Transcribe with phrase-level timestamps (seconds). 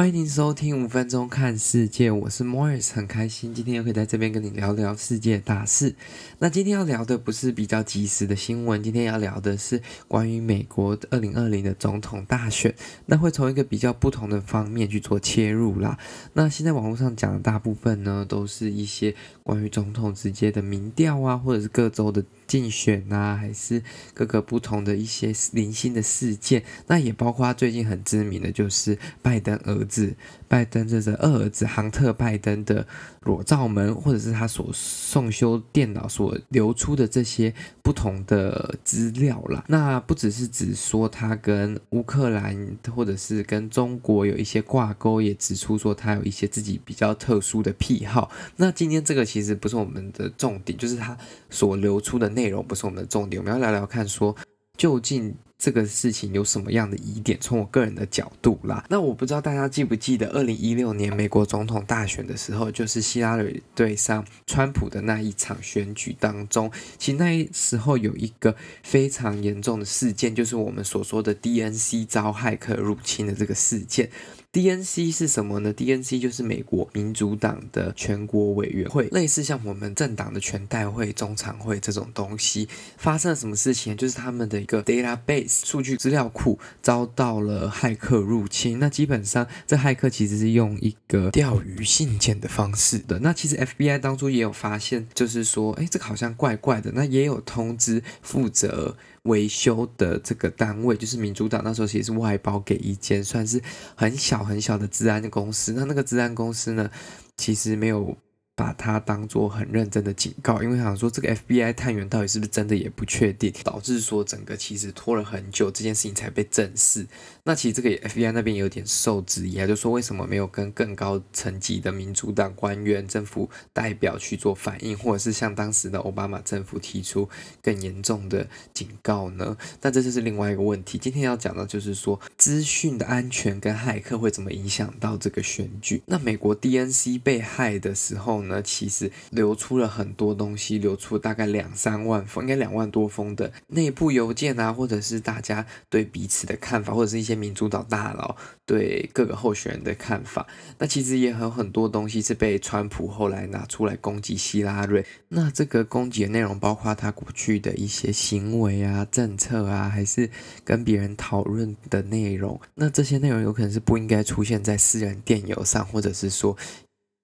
[0.00, 5.94] 欢迎您收听五分钟看世界，我是 Morris，很开心今天又可以在这边跟你聊聊世界大事。
[6.38, 12.74] 那今天要聊的不是比较即时的新闻，今天要聊的是关于美国二零二零的总统大选。
[13.04, 15.98] 那会从一个比较不同的方面去做切入啦。
[16.32, 23.82] 那现在网络上讲的大部分呢，都是一些关于总统直接的民调啊，或者是各州的竞选啊，还是
[24.14, 26.64] 各个不同的一些零星的事件。
[26.86, 30.14] 那也包括最近很知名的就是拜登儿子。
[30.48, 32.84] 拜登这是二儿子杭特·拜登的
[33.22, 39.64] 裸照门，或者是他所送修电脑所流出的这些不同的资料啦。
[39.68, 48.28] 那不只是指说他跟乌克兰或者是跟中国有一些挂钩，也指出说他有一些自己比较特殊的癖好。
[48.56, 51.16] 那今天这个其实不是我们的重点，就是他
[51.48, 53.40] 所流出的内容不是我们的重点。
[53.40, 54.34] 我们要聊聊看，说
[54.76, 55.34] 究竟。
[55.60, 57.38] 这个事情有什么样的疑点？
[57.38, 74.10] 从我个人的角度啦，那我不知道大家记不记得，二零一六年美国总统大选的时候，就是希拉里对上川普的那一场选举当中，其实那时候有一个非常严重的事件，就是我们所说的 DNC 遭骇客入侵的这个事件。
[74.52, 82.68] DNC 是什么呢？DNC 就是美国民主党的全国委员会，类似像我们政党的全代会、中常会这种东西。
[82.96, 83.96] 发生了什么事情？
[83.96, 88.78] 就是他们的一个 database 数据资料库遭到了骇客入侵。
[88.78, 93.18] 那基本上，这骇客其实是用一个钓鱼信件的方式的。
[93.18, 96.92] 那其实 FBI 当初也有发现，就是说，哎，这个好像怪怪的。
[96.94, 98.96] 那也有通知负责。
[99.24, 103.60] 维修的这个单位就是民主党那时候其实是外包给一间算是
[103.94, 106.90] 很小很小的治安公司，那那个治安公司呢，
[107.36, 108.16] 其实没有。
[108.60, 117.06] 把它当做很认真的警告，因为想说这个 FBI 探员到底是不是真的也不确定，导致说整个其实拖了很久，这件事情才被正视。
[117.44, 127.30] 那其实这个 FBI 那边有点受质疑啊，就说为什么没有跟更高层级的民主党官员、政府代表去做反应，或者是向当时的奥巴马政府提出
[127.62, 129.56] 更严重的警告呢？
[129.80, 130.98] 那这就是另外一个问题。
[130.98, 136.02] 今天要讲的就是说资讯的安全跟骇客会怎么影响到这个选举。
[136.04, 138.49] 那美国 DNC 被害的时候呢？
[138.50, 150.46] 那其实流出了很多东西，流出大概两三万封，应该两万多封的内部邮件啊，或者是大家对彼此的看法，或者是一些民主党大佬对各个候选人的看法。
[150.78, 155.04] 那其实也有很多东西是被川普后来拿出来攻击希拉蕊。
[155.28, 160.28] 那这个攻击的内容包括他过去的一些行为啊、政策啊，还是
[160.64, 162.60] 跟别人讨论的内容。
[162.74, 166.56] 那这些内容有可能是不应该出现在私人电邮上，或者是说。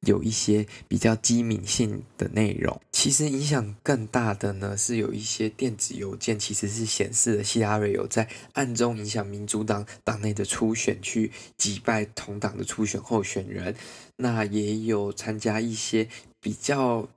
[0.00, 13.74] 有一些比较机敏性的内容，其实影响更大的呢，是有一些电子邮件，其实是显示了希拉瑞有在暗中影响民主党党内的初选，去击败同党的初选候选人，
[14.16, 16.08] 那也有参加一些
[16.40, 17.08] 比较。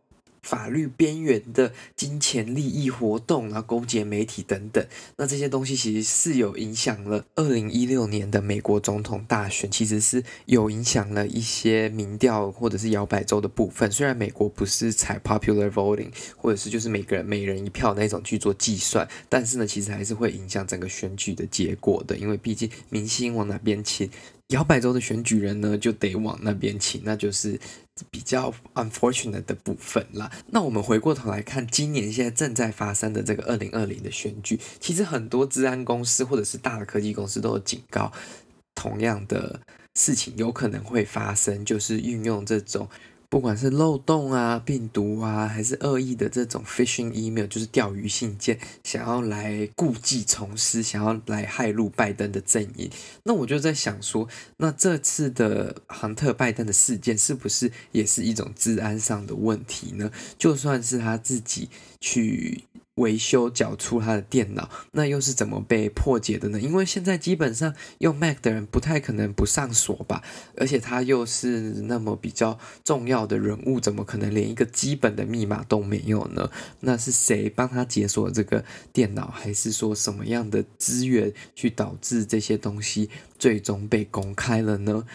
[0.41, 4.85] 法律边缘的金钱利益活动，然后勾结媒体等等，
[5.17, 13.91] 那这些东西其实是有影响了二零一六年的美国总统大选，其实是有影响了一些民调或者是摇摆州的部分。
[13.91, 24.09] 虽然美国不是采 popular voting，或者是就是每个人每人一票那种去做计算，但是呢，其实还是会影响整个选举的结果的，因为毕竟明星往哪边倾。
[24.50, 27.60] 摇摆州的选举人呢，就得往那边请，那就是
[28.10, 30.32] 比较 unfortunate 的部分啦。
[30.48, 38.12] 那我们回过头来看，今年现在正在发生的这个二零二零的选举，其实很多治安公司或者是大的科技公司都有警告，
[38.74, 39.60] 同样的
[39.96, 42.90] 事情有可能会发生，就是运用这种。
[43.29, 52.89] 不管是漏洞啊、病毒啊，还是恶意的这种 phishing email，就是钓鱼信件，想要来故技重施，想要来害入拜登的阵营。
[53.23, 60.12] 那我就在想说，那这次的杭特拜登的事件，是不是也是一种治安上的问题呢？
[60.38, 61.69] 就算是他自己
[62.00, 62.63] 去。
[63.00, 66.60] 维修缴出他的电脑，那又是怎么被破解的呢？
[66.60, 70.22] 因为现在基本上用 Mac 的人不太可能不上锁吧，
[70.57, 76.51] 而且他又是那么比较重要的人物，怎么可能连一个基本的密码都没有呢？
[76.81, 85.06] 那是谁帮他解锁这个电脑，还是说什么样的资源去导致这些东西最终被公开了呢？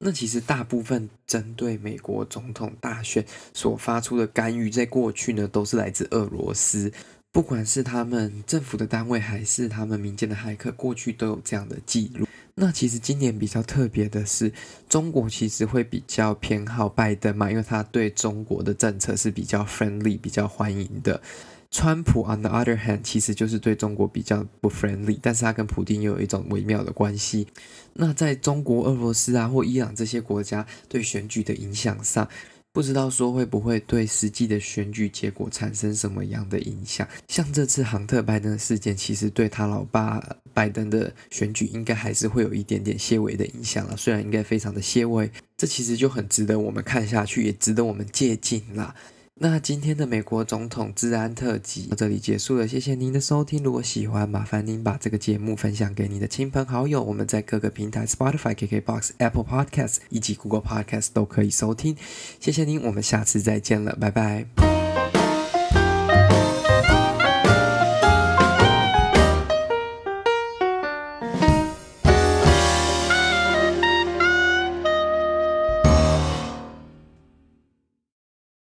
[0.00, 6.92] 那其实大部分针对美国总统大选所发出的干预，在过去呢都是来自俄罗斯。
[7.30, 12.26] 不管是他们政府的单位，还是他们民间的骇客，过去都有这样的记录。
[12.54, 14.52] 那其实今年比较特别的是，
[14.88, 21.20] 中国其实会比较偏好拜登嘛，因为他对中国的政策是比较 friendly、比较欢迎的。
[21.70, 27.46] 川普 on the other hand 其实就是对中国比较不 friendly，但是他跟普京又有一种微妙的关系。
[27.92, 32.26] 那在中国、俄罗斯啊或伊朗这些国家对选举的影响上，
[32.78, 37.04] 不知道说会不会对实际的选举结果产生什么样的影响？
[37.26, 48.94] 像这次杭特拜登事件，其实对他老爸拜登的选举应该还是会有一点点些微的影响了，虽然应该非常的些微，这其实就很值得我们看下去，也值得我们借鉴啦。
[49.40, 53.62] 那今天的美国总统治安特辑到这里结束了，谢谢您的收听。
[53.62, 57.00] 如果喜欢，麻烦您把这个节目分享给你的亲朋好友。
[57.02, 61.96] 我们在各个平台，Spotify、KKBox、Apple Podcasts 以及 Google Podcasts 都可以收听。
[62.40, 64.77] 谢谢您，我们下次再见了，拜拜。